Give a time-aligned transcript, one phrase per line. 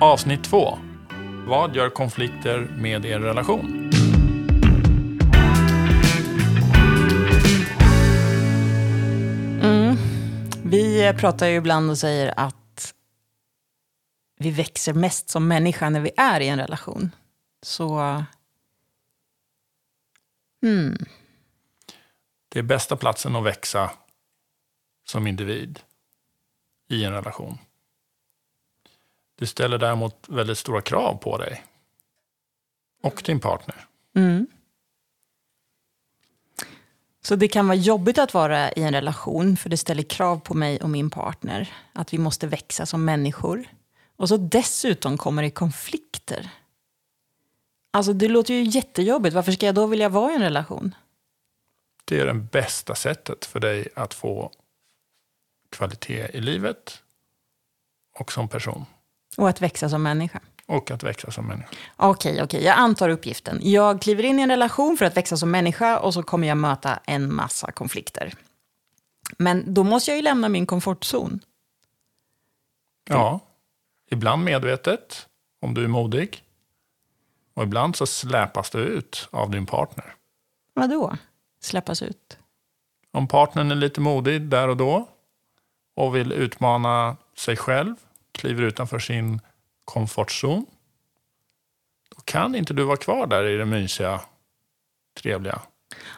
[0.00, 0.78] Avsnitt 2.
[1.46, 3.90] Vad gör konflikter med er relation?
[10.64, 12.94] Vi pratar ju ibland och säger att
[14.38, 17.10] vi växer mest som människa när vi är i en relation.
[17.62, 17.98] Så...
[20.62, 20.98] Hmm.
[22.48, 23.90] Det är bästa platsen att växa
[25.04, 25.80] som individ
[26.88, 27.58] i en relation.
[29.38, 31.64] Det ställer däremot väldigt stora krav på dig
[33.02, 33.86] och din partner.
[34.14, 34.46] Mm.
[37.22, 40.54] Så det kan vara jobbigt att vara i en relation för det ställer krav på
[40.54, 41.72] mig och min partner.
[41.92, 43.64] Att vi måste växa som människor.
[44.16, 46.50] Och så dessutom kommer det konflikter.
[47.90, 49.34] Alltså det låter ju jättejobbigt.
[49.34, 50.94] Varför ska jag då vilja vara i en relation?
[52.04, 54.52] Det är det bästa sättet för dig att få
[55.70, 57.02] kvalitet i livet
[58.18, 58.84] och som person.
[59.36, 60.40] Och att växa som människa.
[60.66, 61.68] Och att växa som människa.
[61.96, 62.44] Okej, okay, okej.
[62.44, 62.62] Okay.
[62.62, 63.58] Jag antar uppgiften.
[63.62, 66.56] Jag kliver in i en relation för att växa som människa och så kommer jag
[66.56, 68.32] möta en massa konflikter.
[69.38, 71.40] Men då måste jag ju lämna min komfortzon.
[73.08, 73.40] Ja,
[74.10, 75.28] ibland medvetet,
[75.60, 76.42] om du är modig.
[77.54, 80.14] Och ibland så släpas du ut av din partner.
[80.74, 81.16] Vadå?
[81.60, 82.38] Släppas ut?
[83.12, 85.08] Om partnern är lite modig där och då
[85.94, 87.94] och vill utmana sig själv,
[88.36, 89.40] kliver utanför sin
[89.84, 90.66] komfortzon.
[92.16, 94.20] Då kan inte du vara kvar där i det mysiga,
[95.22, 95.60] trevliga.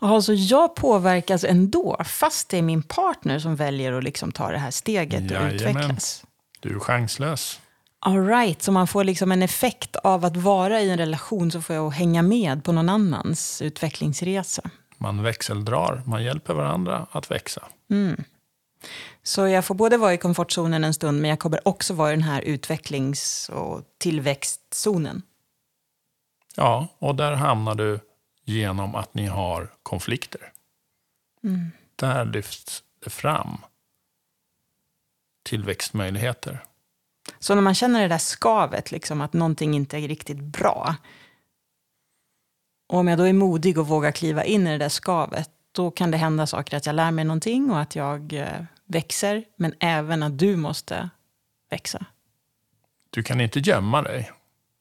[0.00, 4.50] Jaha, så jag påverkas ändå, fast det är min partner som väljer att liksom ta
[4.50, 5.54] det här steget och Jajamän.
[5.54, 6.24] utvecklas?
[6.60, 7.60] Du är chanslös.
[7.98, 11.60] All right, så man får liksom en effekt av att vara i en relation så
[11.62, 14.62] får jag hänga med på någon annans utvecklingsresa.
[14.98, 17.62] Man växeldrar, man hjälper varandra att växa.
[17.90, 18.24] Mm.
[19.22, 22.14] Så jag får både vara i komfortzonen en stund, men jag kommer också vara i
[22.14, 25.22] den här utvecklings och tillväxtzonen.
[26.56, 28.00] Ja, och där hamnar du
[28.44, 30.52] genom att ni har konflikter.
[31.44, 31.70] Mm.
[31.96, 33.58] Där lyfts det fram
[35.42, 36.64] tillväxtmöjligheter.
[37.38, 40.96] Så när man känner det där skavet, liksom, att någonting inte är riktigt bra.
[42.88, 45.90] Och om jag då är modig och vågar kliva in i det där skavet, då
[45.90, 49.74] kan det hända saker, att jag lär mig någonting och att jag eh, växer, men
[49.80, 51.10] även att du måste
[51.70, 52.06] växa.
[53.10, 54.32] Du kan inte gömma dig,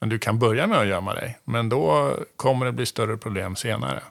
[0.00, 1.38] men du kan börja med att gömma dig.
[1.44, 4.02] Men då kommer det bli större problem senare.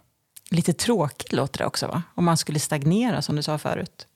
[0.49, 2.03] Lite tråkigt låter det också, va?
[2.15, 4.07] Om man skulle stagnera, som du sa förut.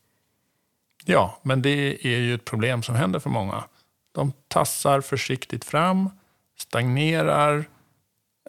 [1.06, 3.64] Ja, men det är ju ett problem som händer för många.
[4.12, 6.10] De tassar försiktigt fram,
[6.58, 7.66] stagnerar,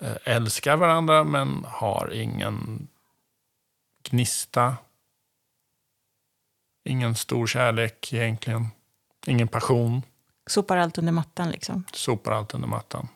[0.00, 2.88] eh, älskar varandra men har ingen
[4.10, 4.76] gnista.
[6.84, 8.68] Ingen stor kärlek egentligen.
[9.26, 10.02] Ingen passion.
[10.46, 11.84] Sopar allt under mattan liksom?
[11.92, 13.08] Sopar allt under mattan.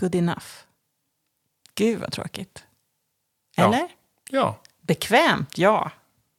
[0.00, 0.46] Good enough.
[1.74, 2.64] Gud vad tråkigt.
[3.56, 3.78] Eller?
[3.78, 3.88] Ja.
[4.30, 4.60] ja.
[4.80, 5.90] Bekvämt, ja.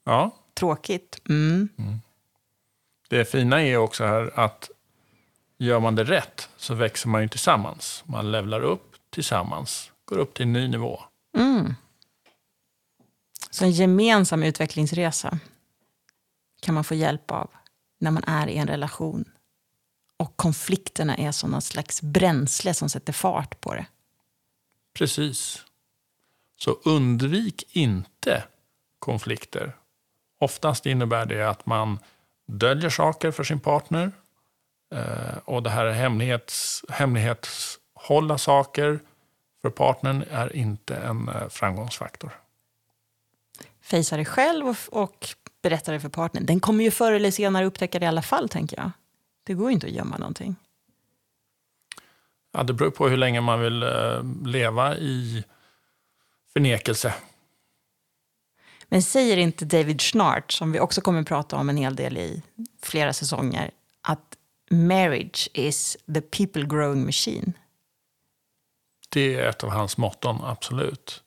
[0.04, 0.32] Ja.
[0.54, 1.22] Tråkigt.
[1.30, 1.70] Mm.
[1.78, 2.00] Mm.
[3.10, 4.70] Det fina är också här att
[5.58, 8.04] gör man det rätt så växer man ju tillsammans.
[8.06, 11.02] Man levlar upp tillsammans, går upp till en ny nivå.
[11.38, 11.76] Mm.
[13.60, 15.40] Så en gemensam utvecklingsresa
[16.62, 17.50] kan man få hjälp av
[18.00, 19.26] när man är i en relation.
[20.18, 23.86] Och konflikterna är som någon slags bränsle som sätter fart på det.
[24.94, 25.66] Precis.
[26.60, 28.44] Så undvik inte
[29.00, 29.76] konflikter.
[30.40, 32.00] Oftast innebär det att man
[32.46, 34.12] döljer saker för sin partner.
[34.96, 39.00] Eh, och det här hemlighets, hemlighetshålla saker
[39.62, 42.32] för partnern är inte en eh, framgångsfaktor
[43.90, 45.28] fejsa det själv och, och
[45.62, 46.46] berätta det för partnern.
[46.46, 48.92] Den kommer ju förr eller senare upptäcka det i alla fall, tänker jag.
[49.44, 50.56] Det går ju inte att gömma någonting.
[52.52, 55.44] Ja, det beror på hur länge man vill uh, leva i
[56.54, 57.14] förnekelse.
[58.88, 62.18] Men säger inte David Schnart, som vi också kommer att prata om en hel del
[62.18, 62.44] i
[62.82, 63.72] flera säsonger,
[64.02, 64.38] att
[64.70, 67.54] marriage is the people growing machine?
[69.10, 71.24] Det är ett av hans motton, absolut.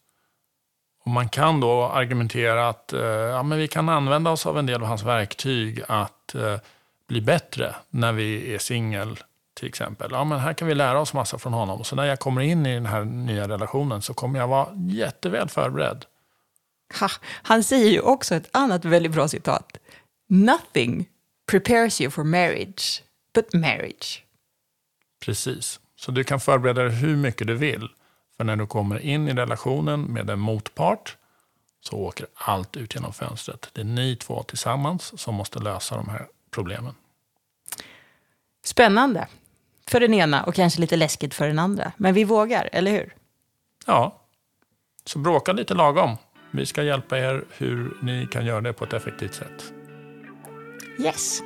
[1.04, 4.66] Och man kan då argumentera att eh, ja, men vi kan använda oss av en
[4.66, 6.56] del av hans verktyg att eh,
[7.08, 9.18] bli bättre när vi är singel
[9.54, 10.10] till exempel.
[10.12, 11.84] Ja, men här kan vi lära oss massa från honom.
[11.84, 15.48] Så när jag kommer in i den här nya relationen så kommer jag vara jätteväl
[15.48, 16.04] förberedd.
[17.00, 19.76] Ha, han säger ju också ett annat väldigt bra citat.
[20.28, 21.08] Nothing
[21.50, 23.02] prepares you for marriage
[23.34, 24.24] but marriage.
[25.24, 25.80] Precis.
[25.96, 27.88] Så du kan förbereda dig hur mycket du vill.
[28.36, 31.16] För när du kommer in i relationen med en motpart
[31.80, 33.70] så åker allt ut genom fönstret.
[33.72, 36.94] Det är ni två tillsammans som måste lösa de här problemen.
[38.64, 39.26] Spännande.
[39.86, 41.92] för den ena och kanske lite läskigt för den andra.
[41.96, 43.14] Men vi vågar, eller hur?
[43.86, 44.20] Ja,
[45.04, 46.16] så bråka lite lagom.
[46.50, 49.72] Vi ska hjälpa er hur ni kan göra det på ett effektivt sätt.
[50.98, 51.42] Yes!